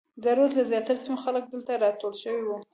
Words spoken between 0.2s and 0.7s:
د رود له